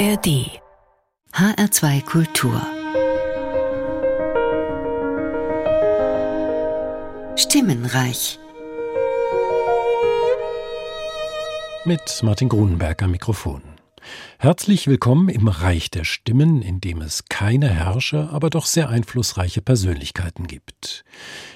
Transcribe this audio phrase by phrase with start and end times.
[0.00, 0.48] ARD
[1.34, 2.62] HR2 Kultur.
[7.36, 8.38] Stimmenreich.
[11.84, 13.69] Mit Martin Grunenberg am Mikrofon.
[14.38, 19.60] Herzlich willkommen im Reich der Stimmen, in dem es keine Herrscher, aber doch sehr einflussreiche
[19.60, 21.04] Persönlichkeiten gibt.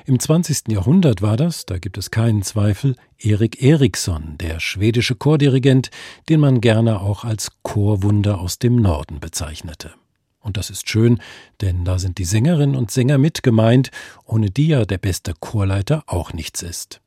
[0.04, 0.68] Im 20.
[0.68, 5.90] Jahrhundert war das, da gibt es keinen Zweifel, Erik Eriksson, der schwedische Chordirigent,
[6.28, 9.94] den man gerne auch als Chorwunder aus dem Norden bezeichnete.
[10.40, 11.20] Und das ist schön,
[11.62, 13.90] denn da sind die Sängerinnen und Sänger mit gemeint,
[14.26, 17.00] ohne die ja der beste Chorleiter auch nichts ist.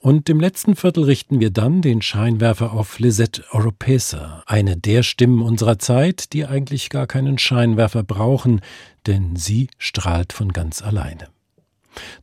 [0.00, 5.42] Und im letzten Viertel richten wir dann den Scheinwerfer auf Lisette Oropesa, eine der Stimmen
[5.42, 8.60] unserer Zeit, die eigentlich gar keinen Scheinwerfer brauchen,
[9.06, 11.28] denn sie strahlt von ganz alleine.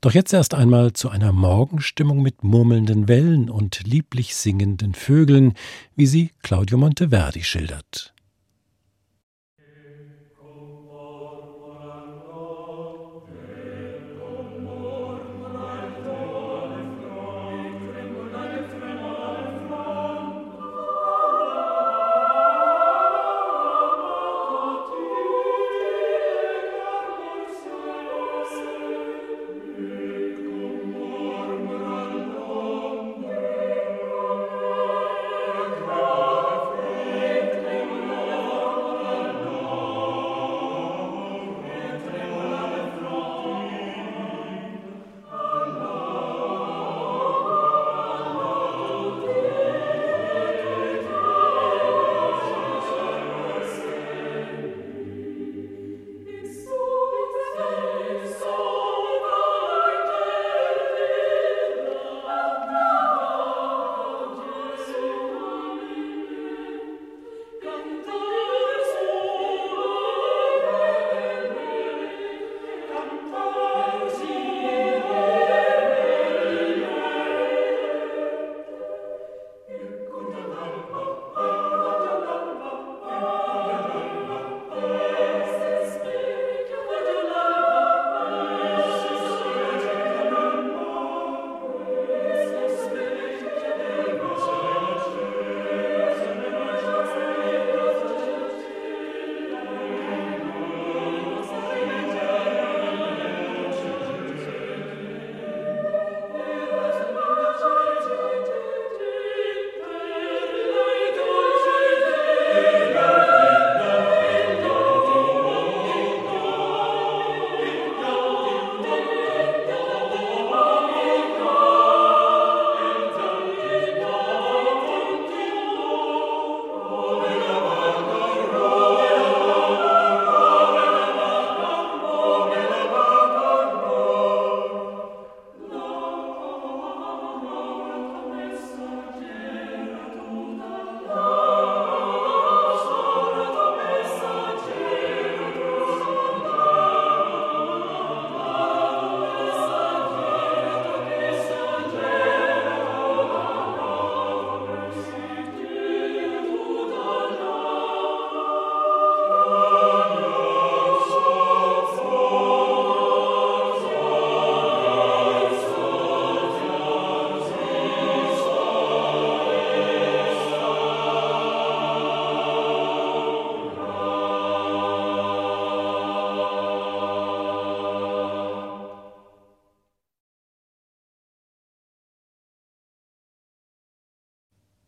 [0.01, 5.53] Doch jetzt erst einmal zu einer Morgenstimmung mit murmelnden Wellen und lieblich singenden Vögeln,
[5.95, 8.13] wie sie Claudio Monteverdi schildert.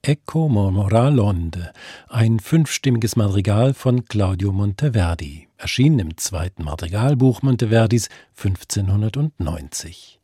[0.10, 1.72] Ecco Moralonde,
[2.08, 10.20] ein fünfstimmiges Madrigal von Claudio Monteverdi, erschienen im zweiten Madrigalbuch Monteverdis 1590.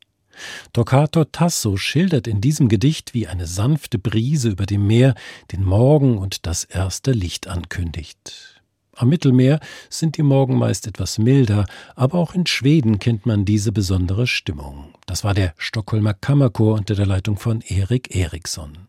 [0.73, 5.13] Toccato Tasso schildert in diesem Gedicht, wie eine sanfte Brise über dem Meer
[5.51, 8.63] den Morgen und das erste Licht ankündigt.
[8.95, 9.59] Am Mittelmeer
[9.91, 14.95] sind die Morgen meist etwas milder, aber auch in Schweden kennt man diese besondere Stimmung.
[15.05, 18.87] Das war der Stockholmer Kammerchor unter der Leitung von Erik Eriksson.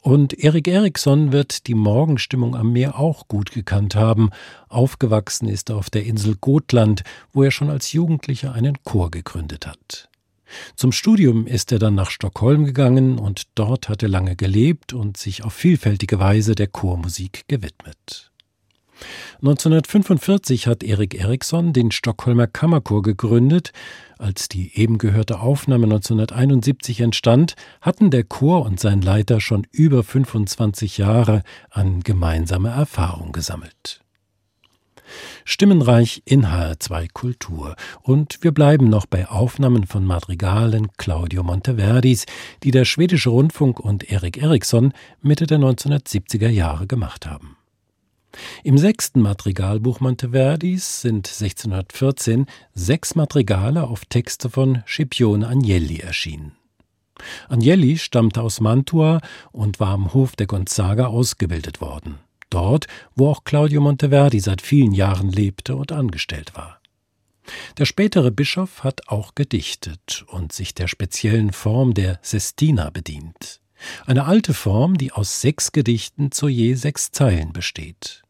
[0.00, 4.30] Und Erik Eriksson wird die Morgenstimmung am Meer auch gut gekannt haben.
[4.68, 7.02] Aufgewachsen ist er auf der Insel Gotland,
[7.32, 10.08] wo er schon als Jugendlicher einen Chor gegründet hat.
[10.76, 15.16] Zum Studium ist er dann nach Stockholm gegangen und dort hat er lange gelebt und
[15.16, 18.30] sich auf vielfältige Weise der Chormusik gewidmet.
[19.36, 23.72] 1945 hat Erik Eriksson den Stockholmer Kammerchor gegründet.
[24.18, 30.02] Als die eben gehörte Aufnahme 1971 entstand, hatten der Chor und sein Leiter schon über
[30.02, 34.00] 25 Jahre an gemeinsamer Erfahrung gesammelt.
[35.44, 37.76] Stimmenreich in HR2 Kultur.
[38.02, 42.24] Und wir bleiben noch bei Aufnahmen von Madrigalen Claudio Monteverdis,
[42.62, 47.56] die der schwedische Rundfunk und Erik Eriksson Mitte der 1970er Jahre gemacht haben.
[48.62, 56.52] Im sechsten Madrigalbuch Monteverdis sind 1614 sechs Madrigale auf Texte von Scipione Agnelli erschienen.
[57.48, 59.20] Agnelli stammte aus Mantua
[59.52, 62.18] und war am Hof der Gonzaga ausgebildet worden
[62.54, 66.80] dort, wo auch Claudio Monteverdi seit vielen Jahren lebte und angestellt war.
[67.76, 73.60] Der spätere Bischof hat auch gedichtet und sich der speziellen Form der Sestina bedient.
[74.06, 78.23] Eine alte Form, die aus sechs Gedichten zu je sechs Zeilen besteht.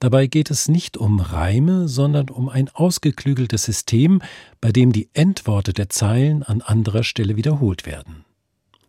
[0.00, 4.22] Dabei geht es nicht um Reime, sondern um ein ausgeklügeltes System,
[4.60, 8.24] bei dem die Endworte der Zeilen an anderer Stelle wiederholt werden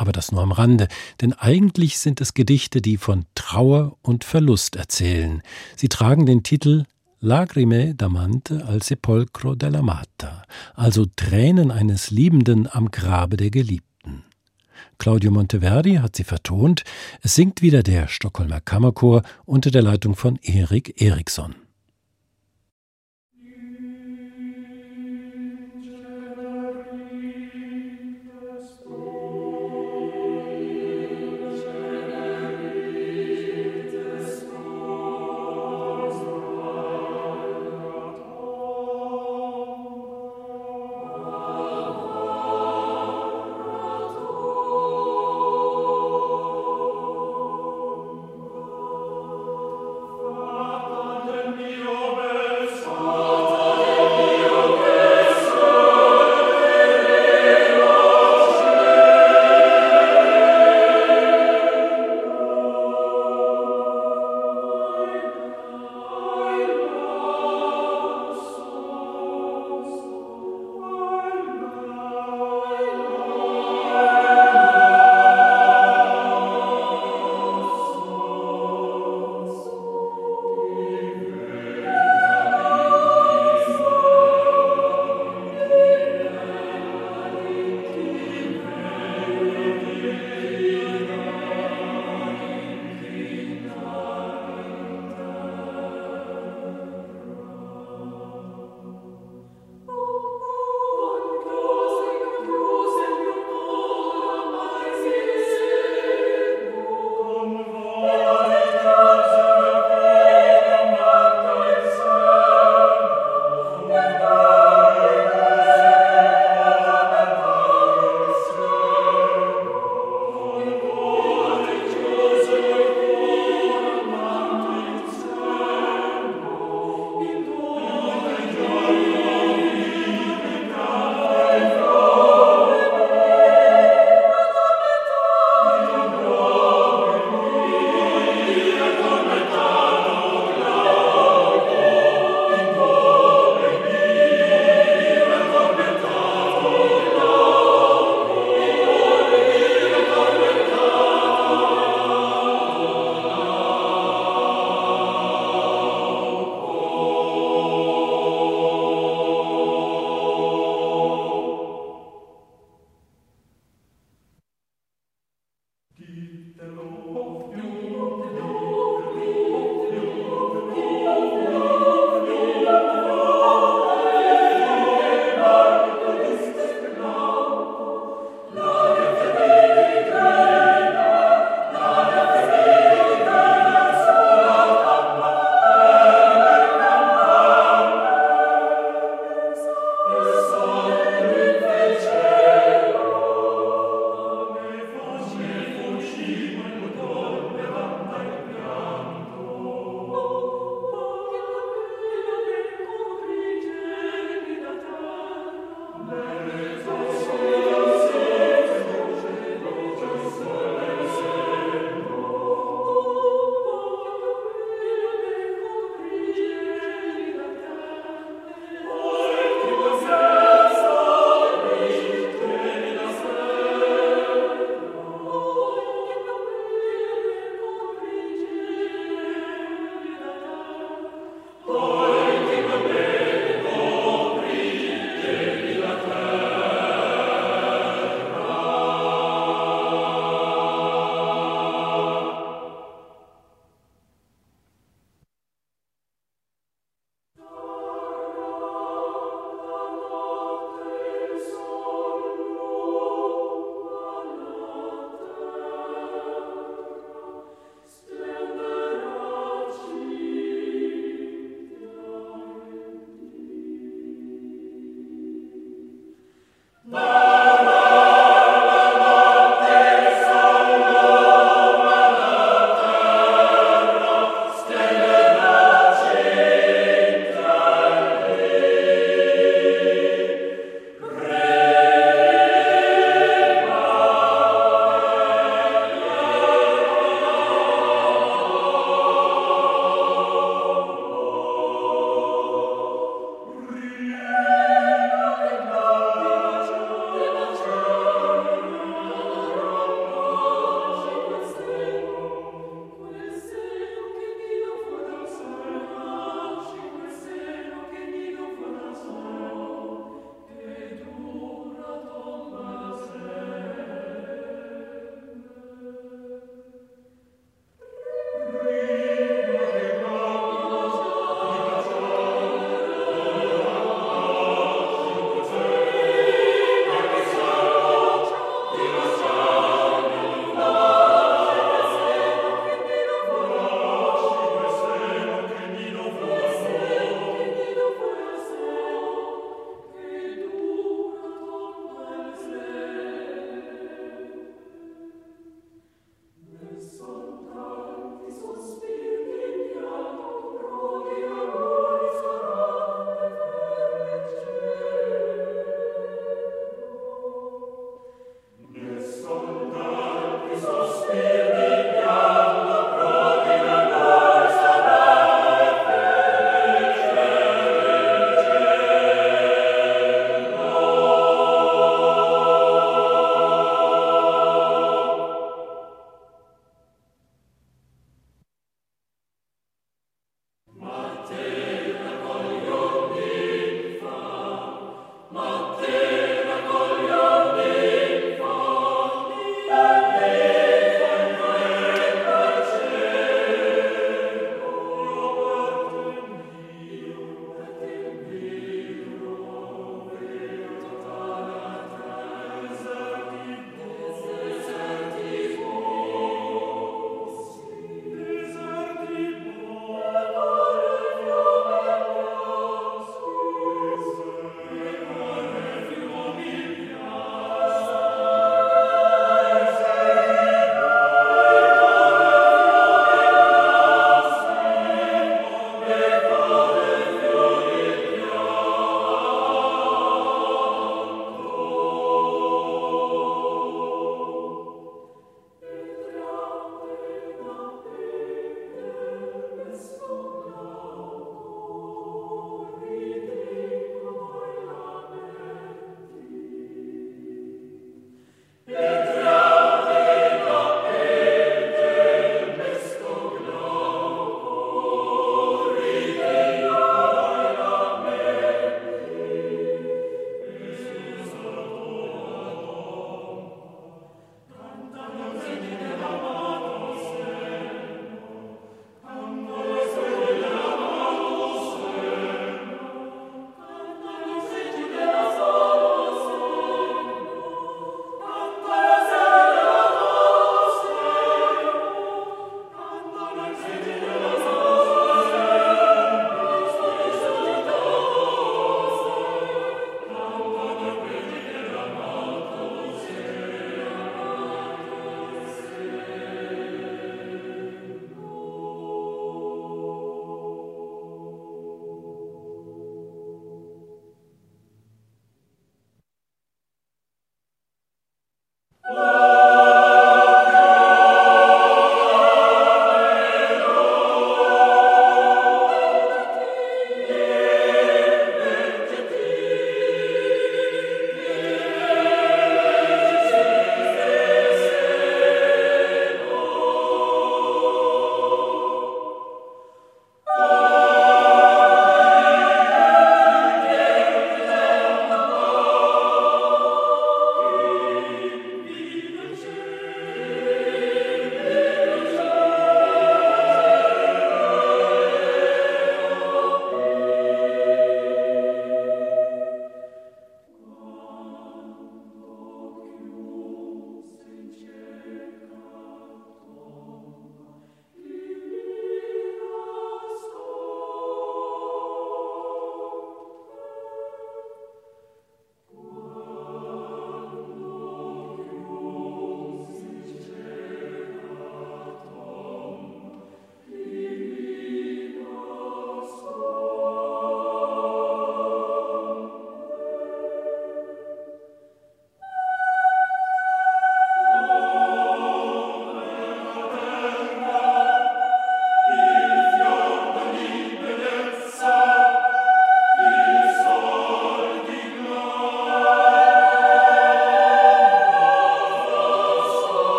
[0.00, 0.88] aber das nur am Rande,
[1.20, 5.42] denn eigentlich sind es Gedichte, die von Trauer und Verlust erzählen.
[5.76, 6.84] Sie tragen den Titel
[7.20, 10.44] Lagrime d'amante al sepolcro dell'amata,
[10.74, 13.89] also Tränen eines Liebenden am Grabe der Geliebten.
[15.00, 16.84] Claudio Monteverdi hat sie vertont,
[17.22, 21.54] es singt wieder der Stockholmer Kammerchor unter der Leitung von Erik Eriksson.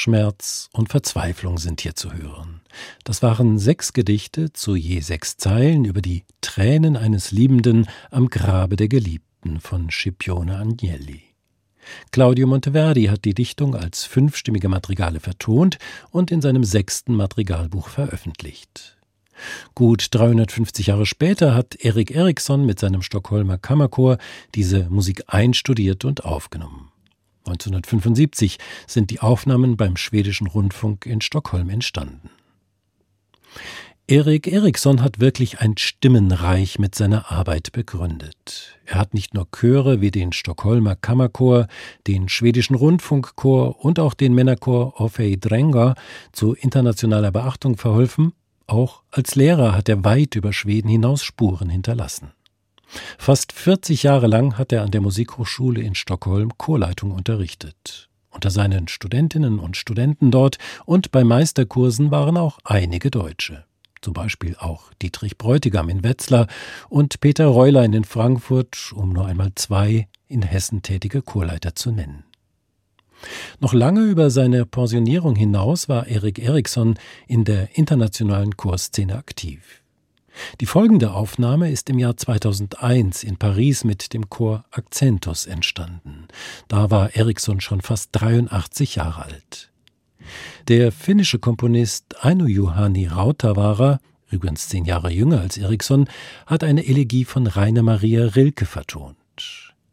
[0.00, 2.62] Schmerz und Verzweiflung sind hier zu hören.
[3.04, 8.76] Das waren sechs Gedichte zu je sechs Zeilen über die Tränen eines Liebenden am Grabe
[8.76, 11.20] der Geliebten von Scipione Agnelli.
[12.12, 15.76] Claudio Monteverdi hat die Dichtung als fünfstimmige Madrigale vertont
[16.10, 18.96] und in seinem sechsten Madrigalbuch veröffentlicht.
[19.74, 24.16] Gut 350 Jahre später hat Erik Eriksson mit seinem Stockholmer Kammerchor
[24.54, 26.89] diese Musik einstudiert und aufgenommen.
[27.46, 32.30] 1975 sind die Aufnahmen beim schwedischen Rundfunk in Stockholm entstanden.
[34.10, 38.76] Erik Eriksson hat wirklich ein Stimmenreich mit seiner Arbeit begründet.
[38.84, 41.68] Er hat nicht nur Chöre wie den Stockholmer Kammerchor,
[42.08, 45.94] den schwedischen Rundfunkchor und auch den Männerchor Orfei Dränger
[46.32, 48.32] zu internationaler Beachtung verholfen,
[48.66, 52.32] auch als Lehrer hat er weit über Schweden hinaus Spuren hinterlassen.
[53.18, 58.08] Fast 40 Jahre lang hat er an der Musikhochschule in Stockholm Chorleitung unterrichtet.
[58.30, 63.64] Unter seinen Studentinnen und Studenten dort und bei Meisterkursen waren auch einige Deutsche.
[64.02, 66.46] Zum Beispiel auch Dietrich Bräutigam in Wetzlar
[66.88, 72.24] und Peter Reulein in Frankfurt, um nur einmal zwei in Hessen tätige Chorleiter zu nennen.
[73.58, 79.79] Noch lange über seine Pensionierung hinaus war Erik Eriksson in der internationalen Chorszene aktiv.
[80.60, 86.28] Die folgende Aufnahme ist im Jahr 2001 in Paris mit dem Chor Accentus entstanden.
[86.68, 89.70] Da war Eriksson schon fast 83 Jahre alt.
[90.68, 93.98] Der finnische Komponist Aino Juhani Rautavaara,
[94.30, 96.08] übrigens zehn Jahre jünger als Eriksson,
[96.46, 99.16] hat eine Elegie von Rainer Maria Rilke vertont.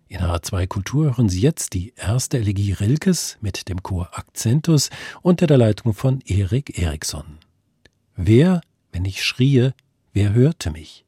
[0.09, 4.89] In H2 Kultur hören Sie jetzt die erste Elegie Rilkes mit dem Chor Accentus
[5.21, 7.39] unter der Leitung von Erik Eriksson.
[8.15, 8.61] Wer,
[8.93, 9.71] wenn ich schrie,
[10.19, 11.05] Wer hörte mich?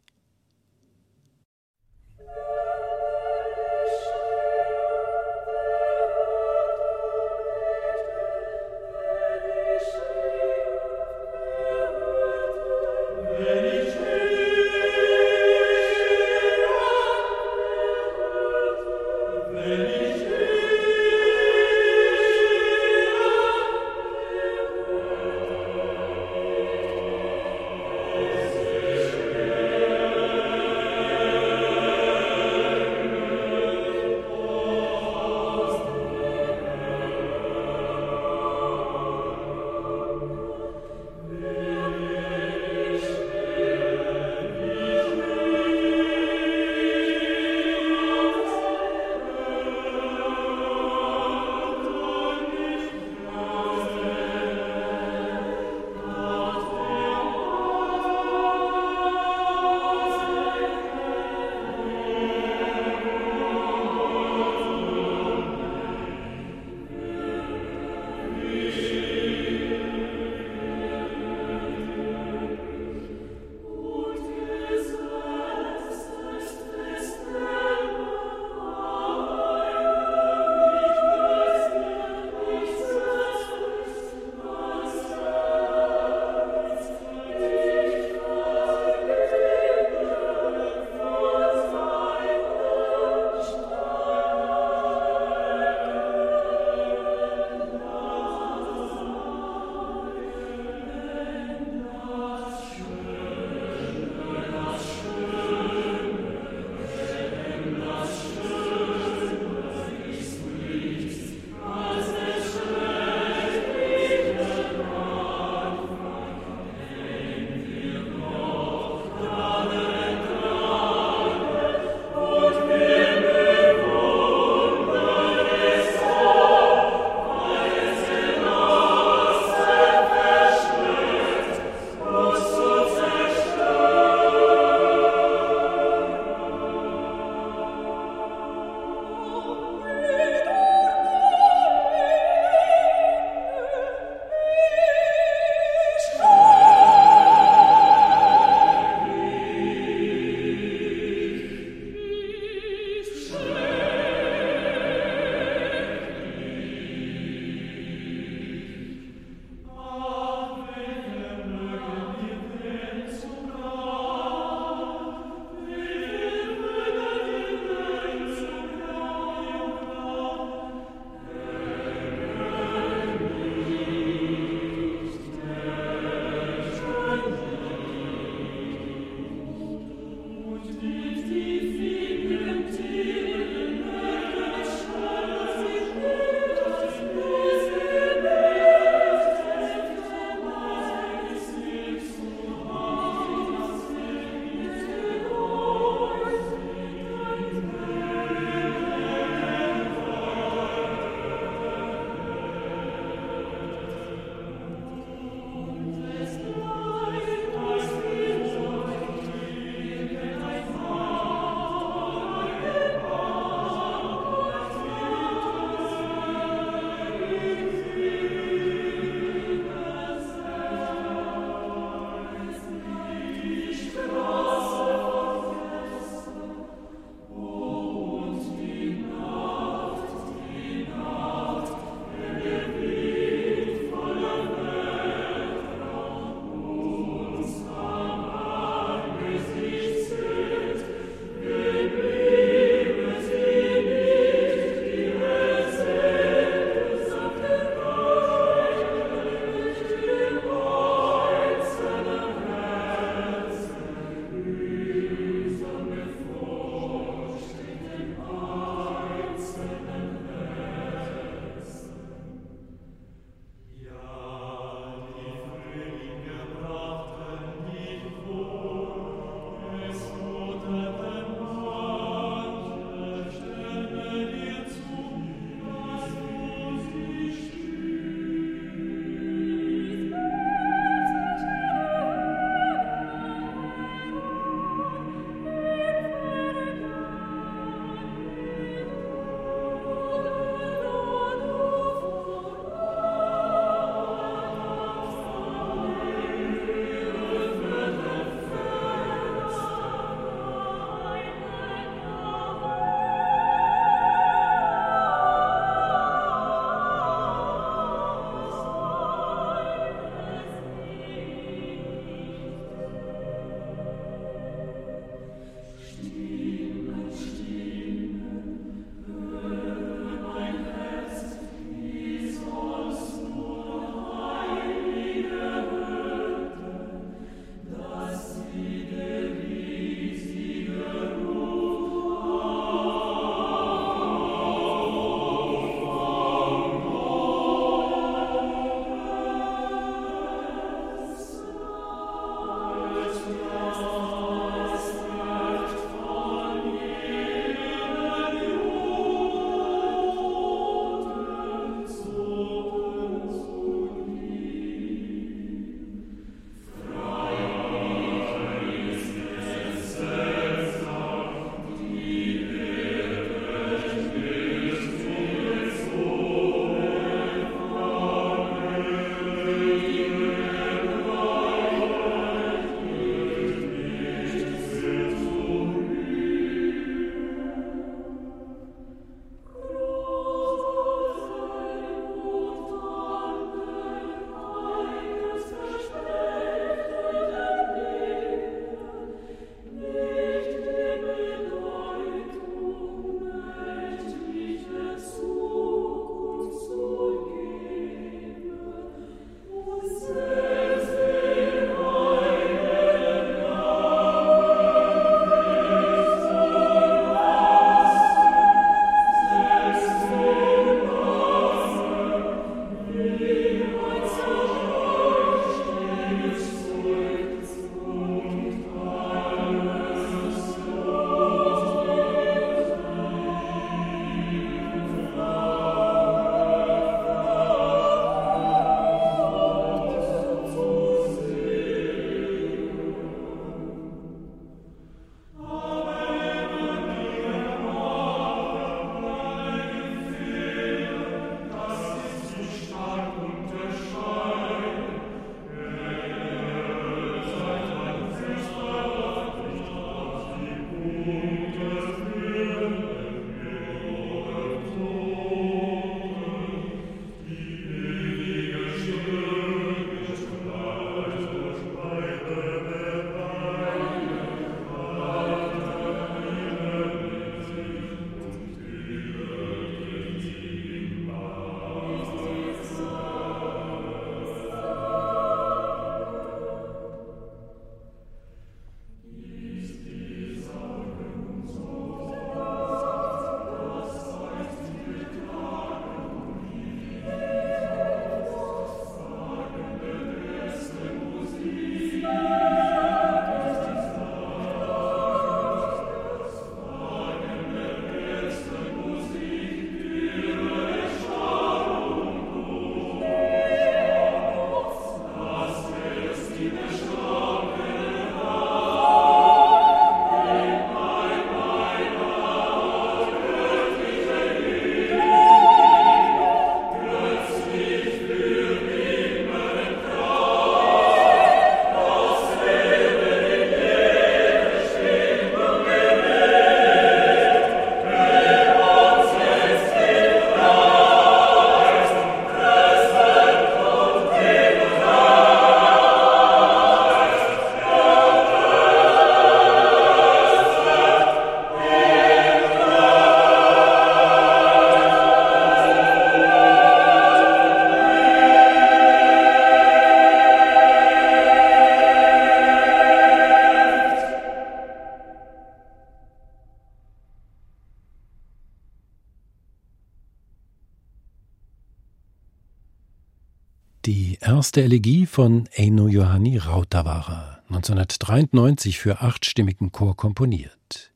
[564.50, 570.92] Erste Elegie von Eino Johanni Rautavaara, 1993 für achtstimmigen Chor komponiert.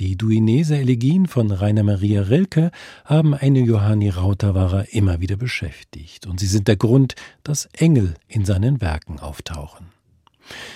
[0.00, 2.70] Die Duinese-Elegien von Rainer Maria Rilke
[3.06, 8.44] haben Eino Johanni Rautavaara immer wieder beschäftigt und sie sind der Grund, dass Engel in
[8.44, 9.86] seinen Werken auftauchen.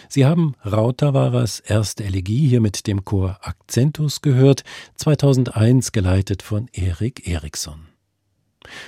[0.08, 4.64] Sie haben Rautavaaras erste Elegie hier mit dem Chor Accentus gehört,
[4.94, 7.88] 2001 geleitet von Erik Eriksson.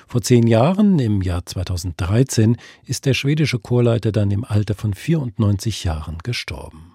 [0.06, 5.84] Vor zehn Jahren, im Jahr 2013, ist der schwedische Chorleiter dann im Alter von 94
[5.84, 6.94] Jahren gestorben.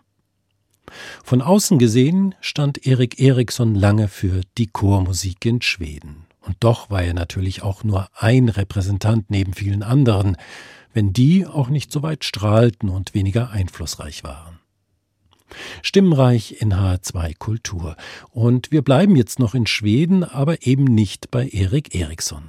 [1.24, 6.26] Von außen gesehen stand Erik Eriksson lange für die Chormusik in Schweden.
[6.42, 10.38] Und doch war er natürlich auch nur ein Repräsentant neben vielen anderen,
[10.94, 14.60] wenn die auch nicht so weit strahlten und weniger einflussreich waren.
[15.82, 17.96] Stimmenreich in H2 Kultur.
[18.32, 22.44] Und wir bleiben jetzt noch in Schweden, aber eben nicht bei Erik Eriksson.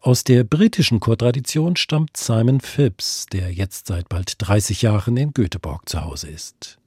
[0.00, 5.88] Aus der britischen Chortradition stammt Simon Phipps, der jetzt seit bald 30 Jahren in Göteborg
[5.88, 6.78] zu Hause ist.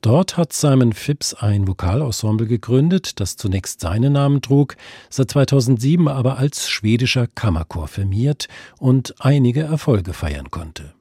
[0.00, 4.76] Dort hat Simon Phipps ein Vokalensemble gegründet, das zunächst seinen Namen trug,
[5.10, 8.48] seit 2007 aber als schwedischer Kammerchor firmiert
[8.78, 10.94] und einige Erfolge feiern konnte.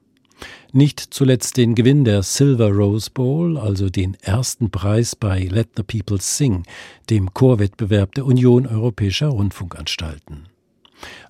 [0.72, 5.84] Nicht zuletzt den Gewinn der Silver Rose Bowl, also den ersten Preis bei Let the
[5.84, 6.64] People Sing,
[7.10, 10.50] dem Chorwettbewerb der Union Europäischer Rundfunkanstalten.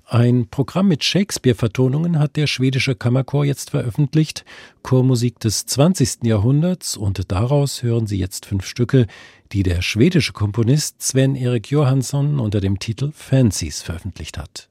[0.10, 4.45] Ein Programm mit Shakespeare-Vertonungen hat der schwedische Kammerchor jetzt veröffentlicht,
[4.82, 6.24] Chormusik des 20.
[6.24, 9.08] Jahrhunderts, und daraus hören Sie jetzt fünf Stücke,
[9.51, 14.66] die der schwedische Komponist Sven Erik Johansson unter dem Titel Fancies veröffentlicht hat.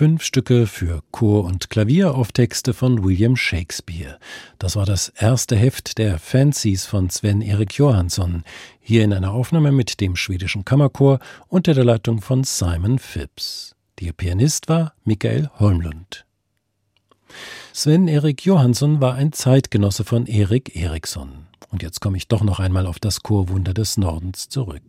[0.00, 4.18] Fünf Stücke für Chor und Klavier auf Texte von William Shakespeare.
[4.58, 8.42] Das war das erste Heft der Fancies von Sven Erik Johansson,
[8.80, 13.76] hier in einer Aufnahme mit dem schwedischen Kammerchor unter der Leitung von Simon Phipps.
[14.00, 16.24] Der Pianist war Michael Holmlund.
[17.74, 21.49] Sven Erik Johansson war ein Zeitgenosse von Erik Eriksson.
[21.70, 24.82] Und jetzt komme ich doch noch einmal auf das Chorwunder des Nordens zurück.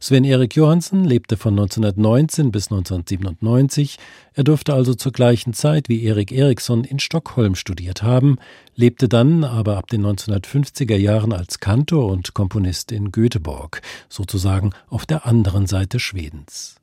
[0.00, 3.98] Sven Erik Johansen lebte von 1919 bis 1997.
[4.32, 8.36] Er dürfte also zur gleichen Zeit wie Erik Eriksson in Stockholm studiert haben,
[8.74, 15.04] lebte dann aber ab den 1950er Jahren als Kantor und Komponist in Göteborg, sozusagen auf
[15.04, 16.76] der anderen Seite Schwedens.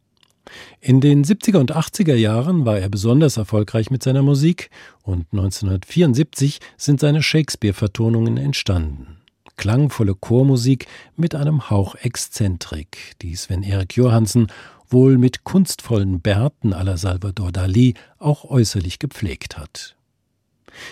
[0.80, 4.70] In den 70er und 80er Jahren war er besonders erfolgreich mit seiner Musik
[5.02, 9.15] und 1974 sind seine Shakespeare-Vertonungen entstanden.
[9.58, 14.48] Klangvolle Chormusik mit einem Hauch Exzentrik, die Sven Erik Johansen
[14.90, 19.96] wohl mit kunstvollen Bärten la Salvador Dali auch äußerlich gepflegt hat.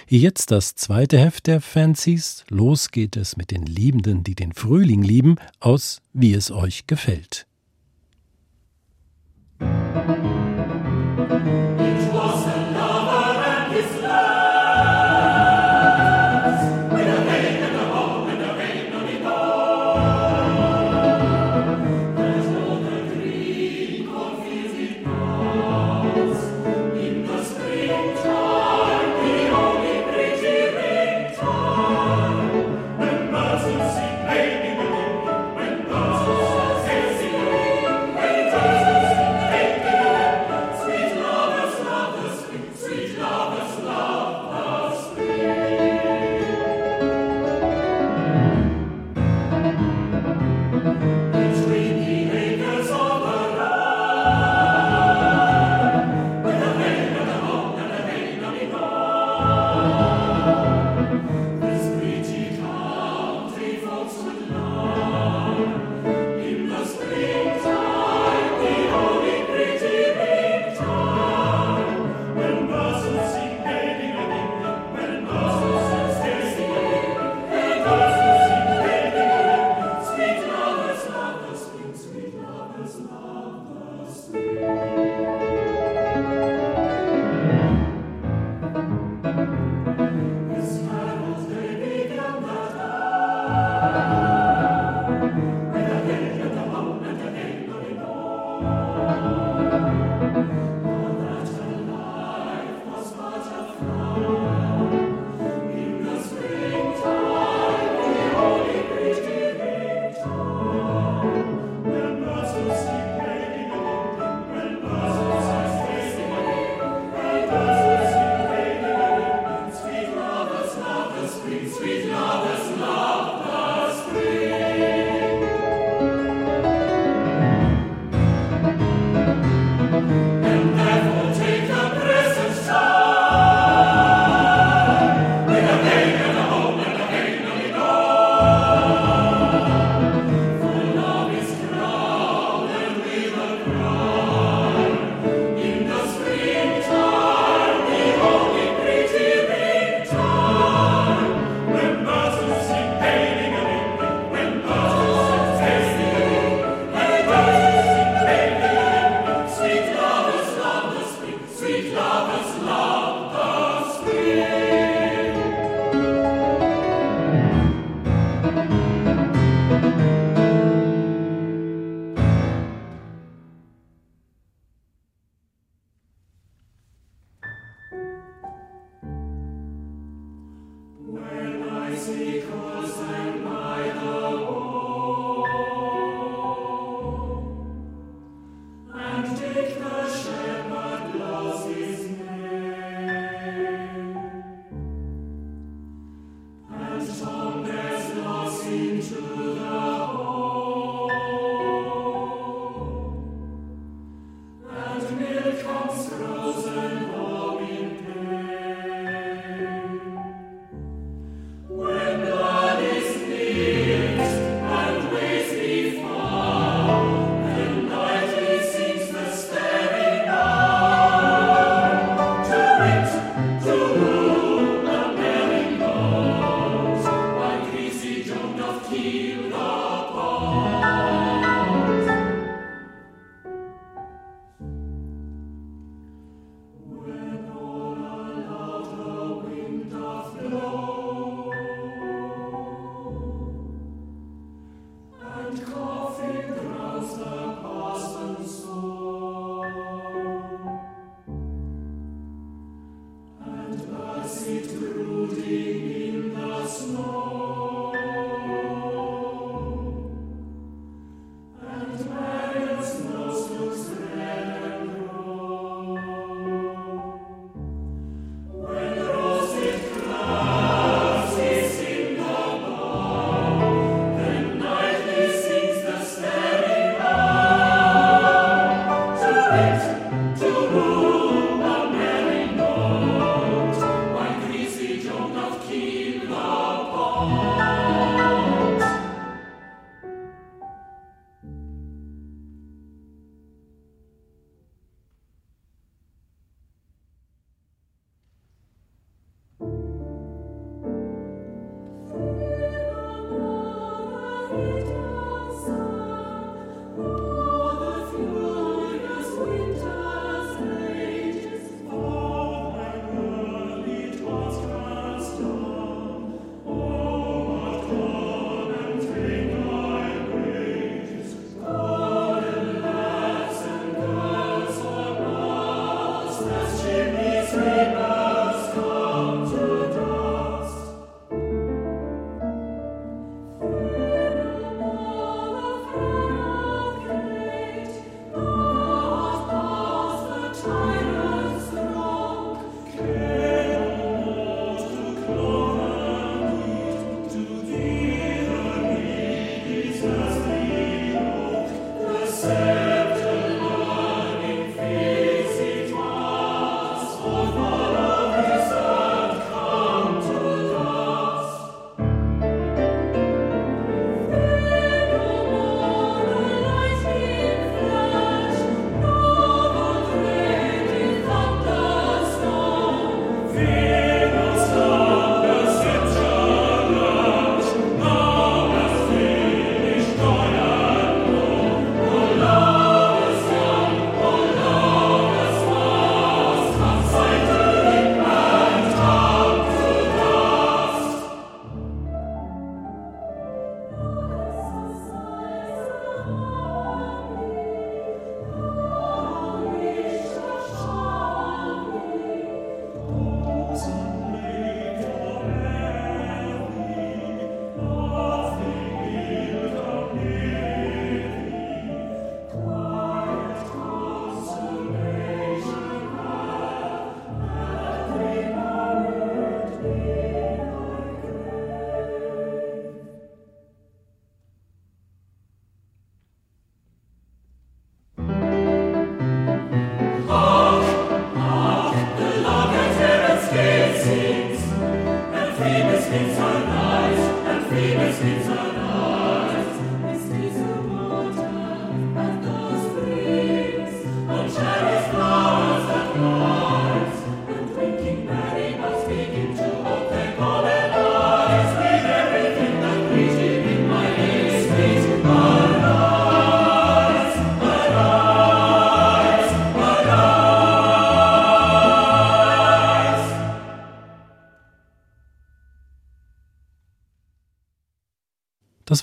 [0.08, 2.46] Jetzt das zweite Heft der Fancies.
[2.50, 7.46] Los geht es mit den Liebenden, die den Frühling lieben, aus Wie es euch gefällt.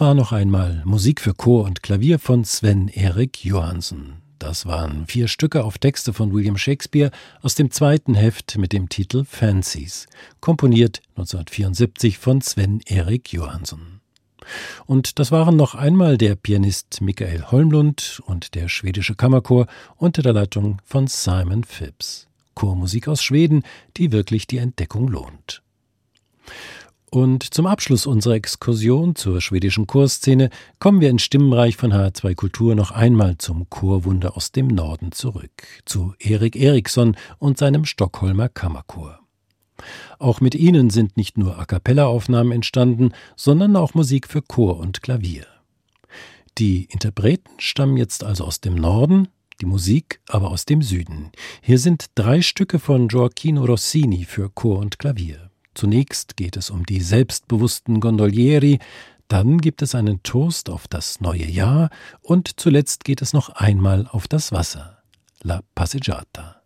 [0.00, 4.22] Das war noch einmal Musik für Chor und Klavier von Sven Erik Johansen.
[4.38, 7.10] Das waren vier Stücke auf Texte von William Shakespeare
[7.42, 10.06] aus dem zweiten Heft mit dem Titel Fancies,
[10.40, 14.00] komponiert 1974 von Sven Erik Johansen.
[14.86, 20.32] Und das waren noch einmal der Pianist Michael Holmlund und der schwedische Kammerchor unter der
[20.32, 22.26] Leitung von Simon Phipps.
[22.54, 23.64] Chormusik aus Schweden,
[23.98, 25.60] die wirklich die Entdeckung lohnt.
[27.10, 30.48] Und zum Abschluss unserer Exkursion zur schwedischen Chorszene
[30.78, 35.66] kommen wir in Stimmenreich von HR2 Kultur noch einmal zum Chorwunder aus dem Norden zurück,
[35.84, 39.18] zu Erik Eriksson und seinem Stockholmer Kammerchor.
[40.20, 45.02] Auch mit ihnen sind nicht nur A cappella-Aufnahmen entstanden, sondern auch Musik für Chor und
[45.02, 45.46] Klavier.
[46.58, 49.26] Die Interpreten stammen jetzt also aus dem Norden,
[49.60, 51.32] die Musik aber aus dem Süden.
[51.60, 55.49] Hier sind drei Stücke von Gioacchino Rossini für Chor und Klavier.
[55.74, 58.78] Zunächst geht es um die selbstbewussten Gondolieri,
[59.28, 61.90] dann gibt es einen Toast auf das neue Jahr
[62.20, 65.02] und zuletzt geht es noch einmal auf das Wasser.
[65.42, 66.59] La Passeggiata.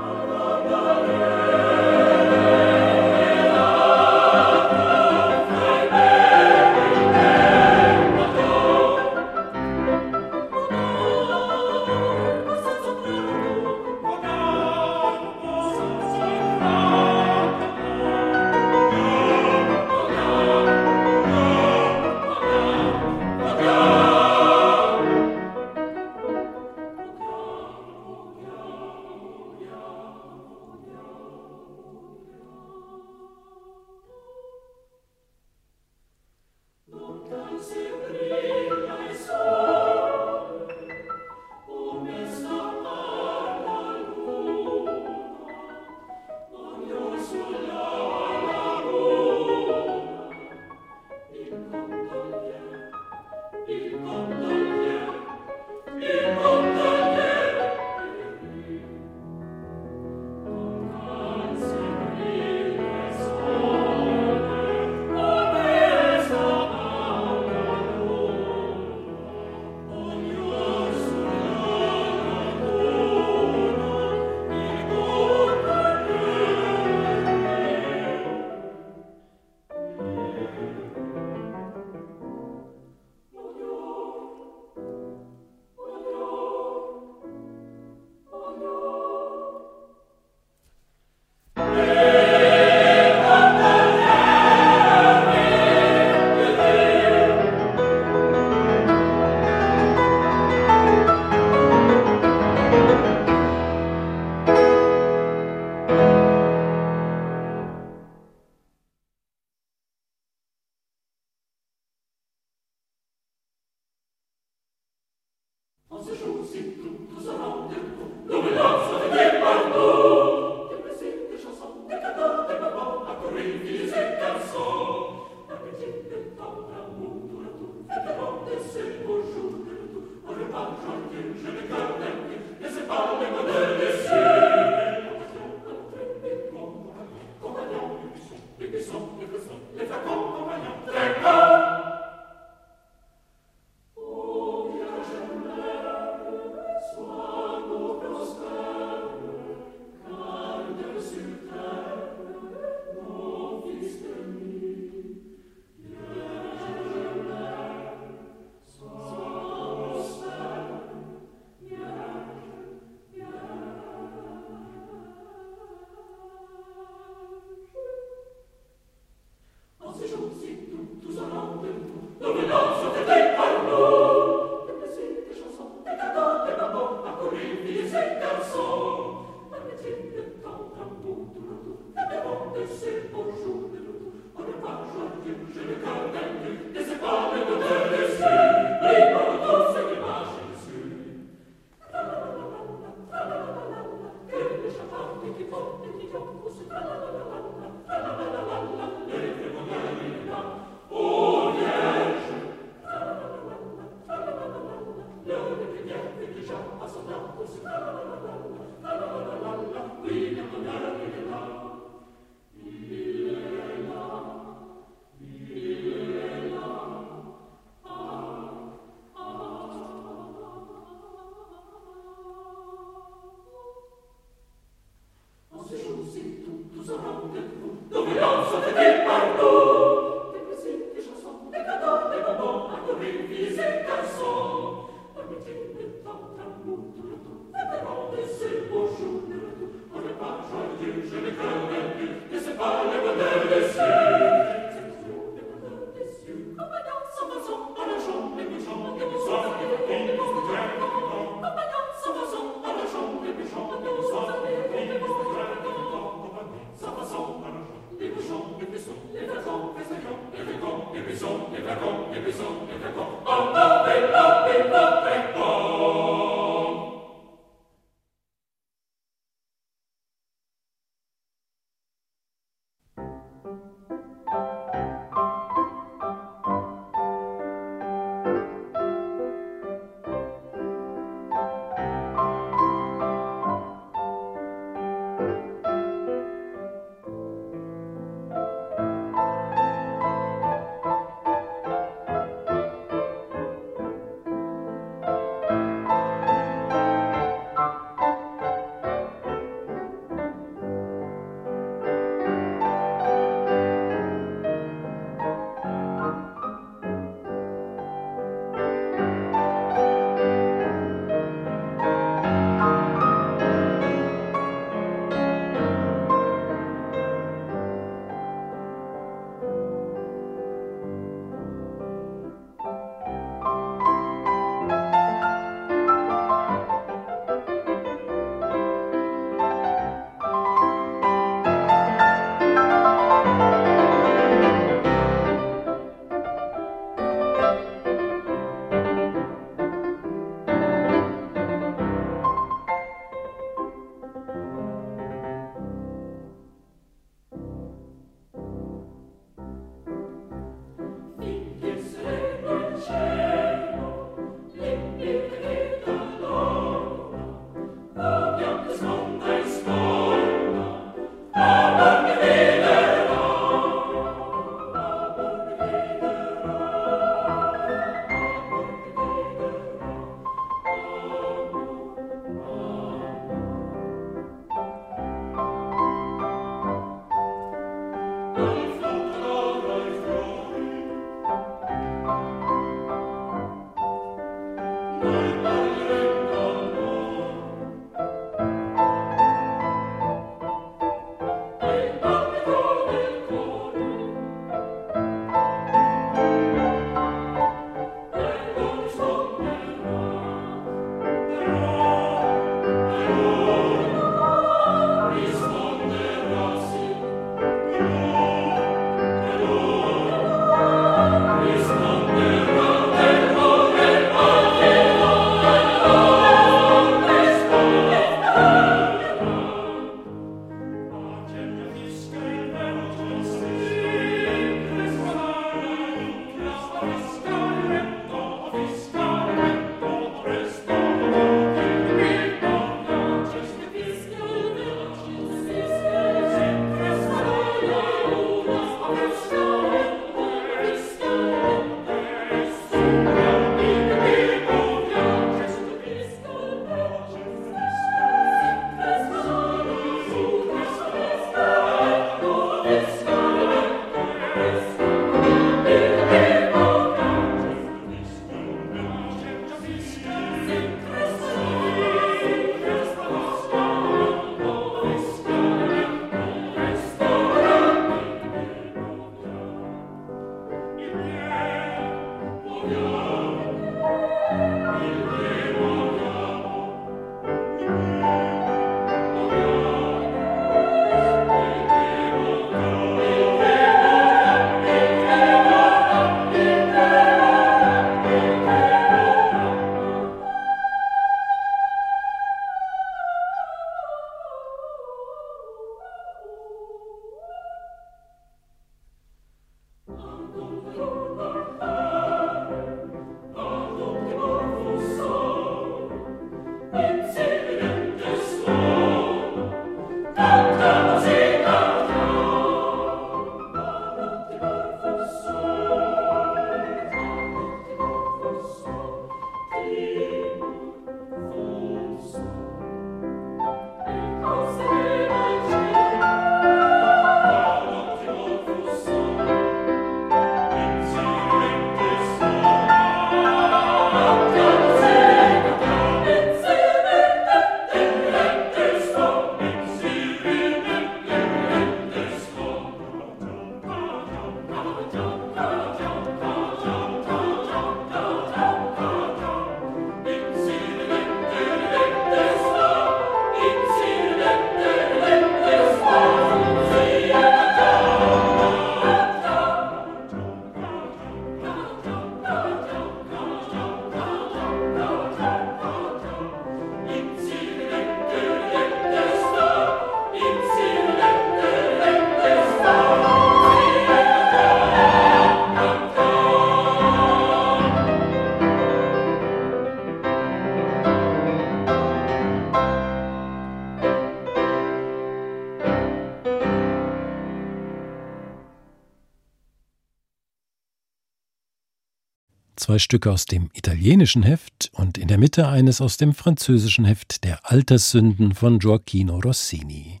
[592.80, 597.50] Stücke aus dem italienischen Heft und in der Mitte eines aus dem französischen Heft der
[597.50, 600.00] Alterssünden von Gioacchino Rossini.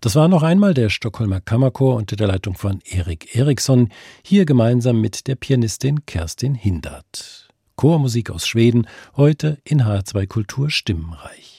[0.00, 3.88] Das war noch einmal der Stockholmer Kammerchor unter der Leitung von Erik Eriksson,
[4.24, 7.48] hier gemeinsam mit der Pianistin Kerstin Hindert.
[7.76, 11.49] Chormusik aus Schweden, heute in H2 Kultur Stimmenreich.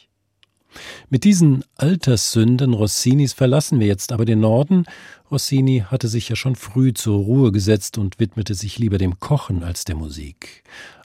[1.10, 4.86] Mit diesen Alterssünden Rossinis verlassen wir jetzt aber den Norden.
[5.30, 9.64] Rossini hatte sich ja schon früh zur Ruhe gesetzt und widmete sich lieber dem Kochen
[9.64, 10.64] als der Musik.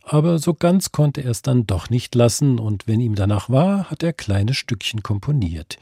[0.08, 3.90] Aber so ganz konnte er es dann doch nicht lassen, und wenn ihm danach war,
[3.90, 5.78] hat er kleine Stückchen komponiert,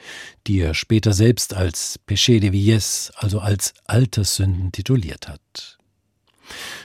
[0.46, 5.78] die er später selbst als Péché de Vieillesse, also als Alterssünden tituliert hat.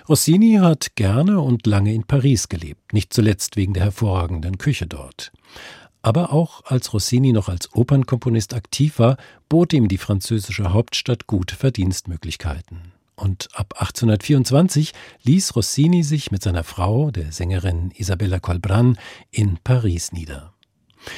[0.10, 5.32] Rossini hat gerne und lange in Paris gelebt, nicht zuletzt wegen der hervorragenden Küche dort.
[6.02, 9.18] Aber auch als Rossini noch als Opernkomponist aktiv war,
[9.50, 12.94] bot ihm die französische Hauptstadt gute Verdienstmöglichkeiten.
[13.16, 14.94] Und ab 1824
[15.24, 18.98] ließ Rossini sich mit seiner Frau, der Sängerin Isabella Colbran,
[19.30, 20.54] in Paris nieder.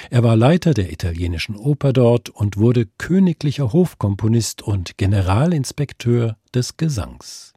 [0.10, 7.54] Er war Leiter der italienischen Oper dort und wurde königlicher Hofkomponist und Generalinspekteur des Gesangs.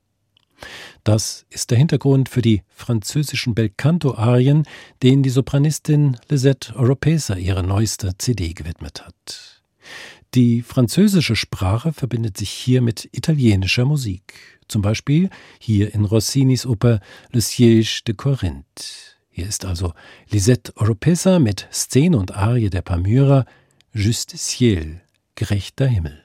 [1.04, 4.64] Das ist der Hintergrund für die französischen Belcanto-Arien,
[5.02, 9.62] denen die Sopranistin Lisette Oropesa ihre neueste CD gewidmet hat.
[10.34, 14.34] Die französische Sprache verbindet sich hier mit italienischer Musik,
[14.66, 17.00] zum Beispiel hier in Rossinis Oper
[17.30, 19.16] Le Siège de Corinth.
[19.30, 19.92] Hier ist also
[20.30, 23.46] Lisette Oropesa mit Szene und Arie der Palmyra
[23.92, 25.00] Juste Ciel,
[25.36, 26.23] gerechter Himmel.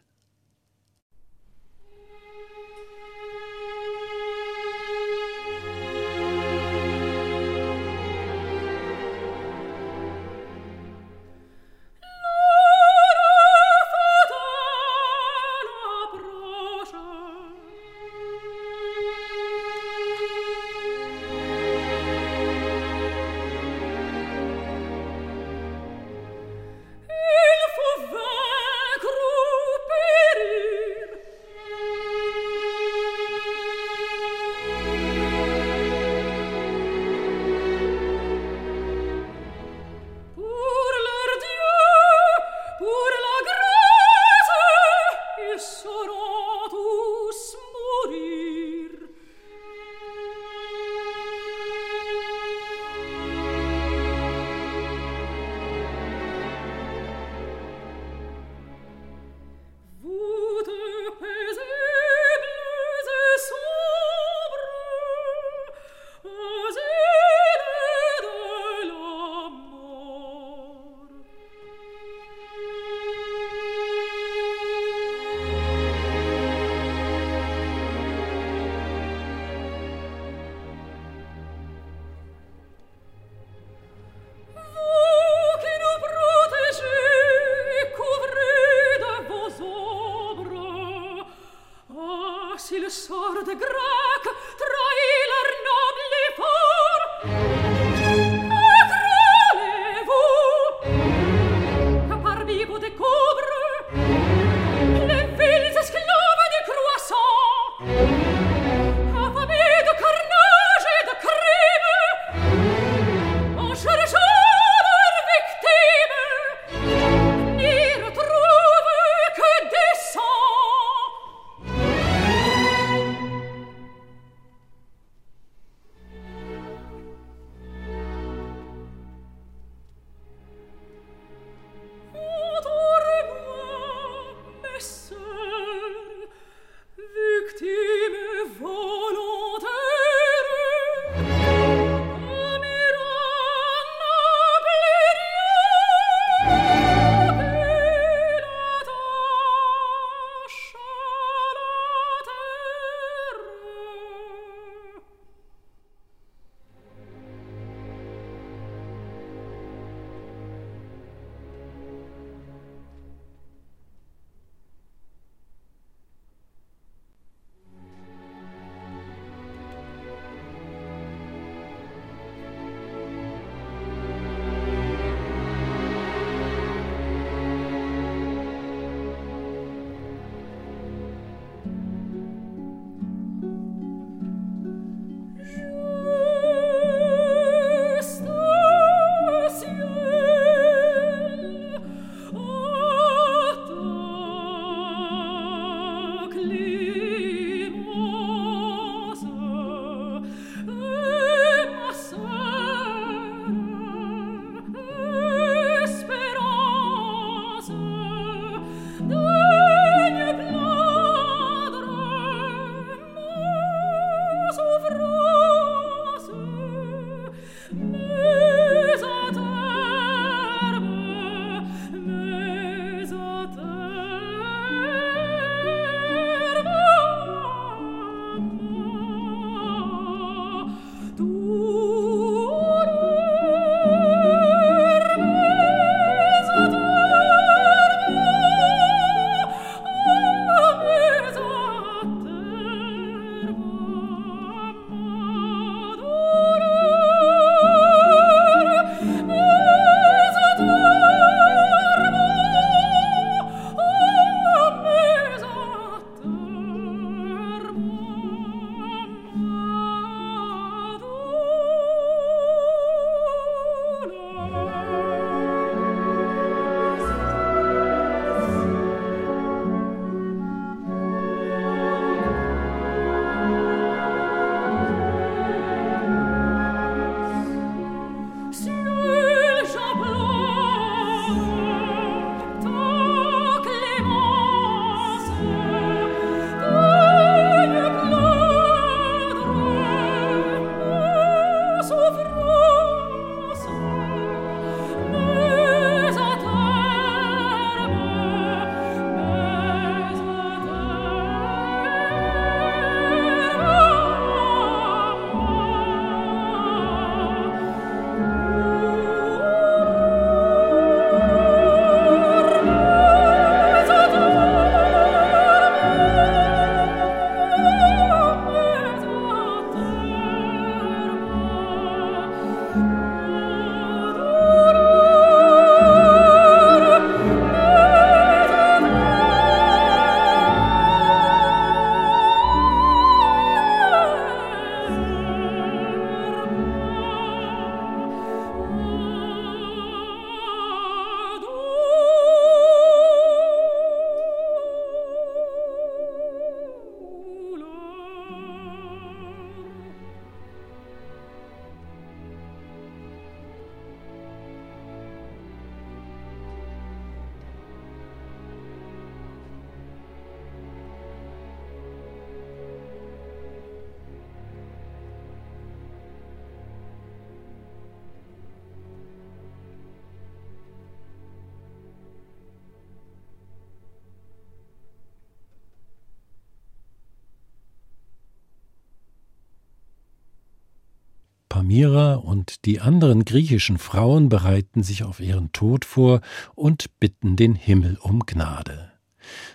[381.60, 386.22] Pamira und die anderen griechischen Frauen bereiten sich auf ihren Tod vor
[386.56, 388.94] und bitten den Himmel um Gnade.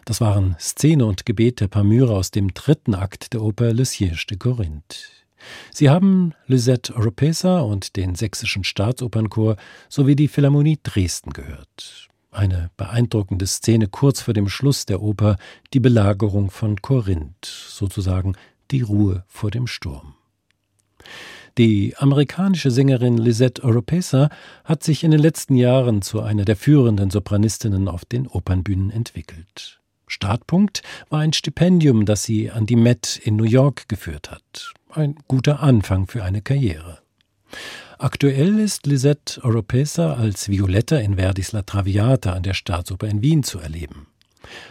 [0.05, 4.26] Das waren Szene und Gebet der Palmyra aus dem dritten Akt der Oper Le Siège
[4.28, 5.24] de Corinth.
[5.72, 9.56] Sie haben Lisette Oropesa und den Sächsischen Staatsopernchor
[9.89, 12.09] sowie die Philharmonie Dresden gehört.
[12.31, 15.39] Eine beeindruckende Szene kurz vor dem Schluss der Oper,
[15.72, 18.35] die Belagerung von Korinth, sozusagen
[18.70, 20.16] die Ruhe vor dem Sturm.
[21.56, 24.28] Die amerikanische Sängerin Lisette Oropesa
[24.64, 29.81] hat sich in den letzten Jahren zu einer der führenden Sopranistinnen auf den Opernbühnen entwickelt.
[30.09, 34.74] Startpunkt war ein Stipendium, das sie an die Met in New York geführt hat.
[34.90, 36.98] Ein guter Anfang für eine Karriere.
[37.98, 43.44] Aktuell ist Lisette Oropesa als Violetta in Verdis La Traviata an der Staatsoper in Wien
[43.44, 44.09] zu erleben.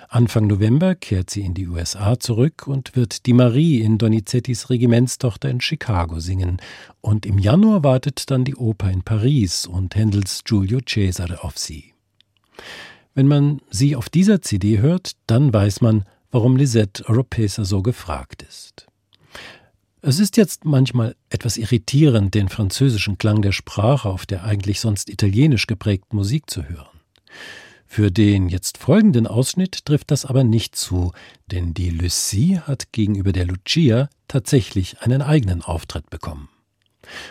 [0.09, 5.49] Anfang November kehrt sie in die USA zurück und wird die Marie in Donizettis Regimentstochter
[5.49, 6.61] in Chicago singen.
[7.01, 11.93] Und im Januar wartet dann die Oper in Paris und Händels Giulio Cesare auf sie.
[13.15, 18.43] Wenn man sie auf dieser CD hört, dann weiß man, warum Lisette Oropesa so gefragt
[18.43, 18.87] ist.
[20.01, 25.09] Es ist jetzt manchmal etwas irritierend, den französischen Klang der Sprache auf der eigentlich sonst
[25.09, 26.99] italienisch geprägten Musik zu hören.
[27.93, 31.11] Für den jetzt folgenden Ausschnitt trifft das aber nicht zu,
[31.51, 36.49] denn die Lucie hat gegenüber der Lucia tatsächlich einen eigenen Auftritt bekommen.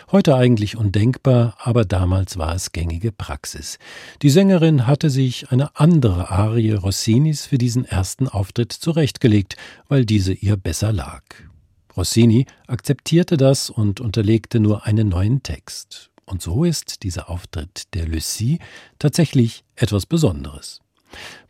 [0.09, 3.77] Heute eigentlich undenkbar, aber damals war es gängige Praxis.
[4.21, 9.57] Die Sängerin hatte sich eine andere Arie Rossinis für diesen ersten Auftritt zurechtgelegt,
[9.89, 11.23] weil diese ihr besser lag.
[11.97, 16.12] Rossini akzeptierte das und unterlegte nur einen neuen Text.
[16.25, 18.59] Und so ist dieser Auftritt der Lucie
[18.99, 20.81] tatsächlich etwas Besonderes.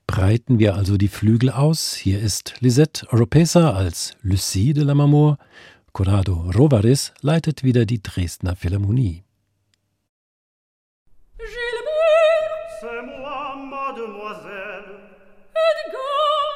[0.08, 1.94] Breiten wir also die Flügel aus.
[1.94, 5.38] Hier ist Lisette Oropesa als Lucie de la Mamour.
[5.92, 9.24] Corrado Rovaris leitet wieder die Dresdner Philharmonie.
[15.56, 16.50] Edgar,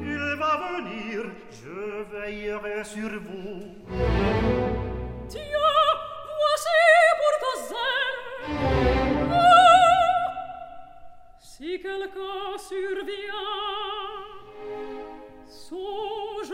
[0.00, 4.77] il va venir, je veillerai sur vous.
[11.58, 13.34] si quelqu'un survient,
[15.46, 16.52] songe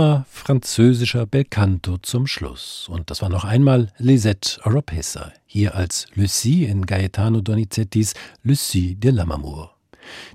[0.00, 2.88] War französischer Belcanto zum Schluss.
[2.88, 9.10] Und das war noch einmal Lisette Oropesa, hier als Lucie in Gaetano Donizettis Lucie de
[9.10, 9.76] Lammermoor.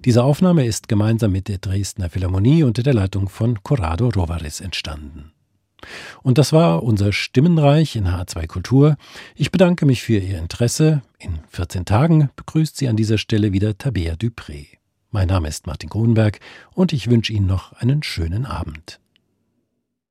[0.06, 5.32] Diese Aufnahme ist gemeinsam mit der Dresdner Philharmonie unter der Leitung von Corrado Rovares entstanden.
[6.22, 8.98] Und das war unser Stimmenreich in H2 Kultur.
[9.34, 11.02] Ich bedanke mich für Ihr Interesse.
[11.18, 14.68] In 14 Tagen begrüßt Sie an dieser Stelle wieder Tabea Dupré.
[15.10, 16.40] Mein Name ist Martin Grunberg
[16.76, 19.00] und ich wünsche Ihnen noch einen schönen Abend.